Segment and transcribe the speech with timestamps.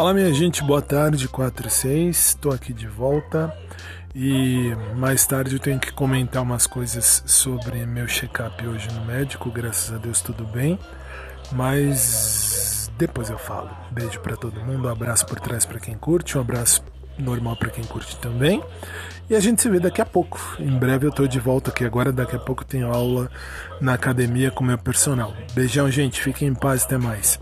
[0.00, 3.54] Fala minha gente, boa tarde, 4 e 6, estou aqui de volta
[4.14, 9.50] e mais tarde eu tenho que comentar umas coisas sobre meu check-up hoje no médico,
[9.50, 10.78] graças a Deus tudo bem,
[11.52, 13.68] mas depois eu falo.
[13.90, 16.82] Beijo para todo mundo, um abraço por trás para quem curte, um abraço
[17.18, 18.64] normal para quem curte também.
[19.28, 20.40] E a gente se vê daqui a pouco.
[20.58, 23.30] Em breve eu estou de volta aqui agora, daqui a pouco tenho aula
[23.82, 25.34] na academia com meu personal.
[25.52, 27.38] Beijão, gente, fiquem em paz, até mais.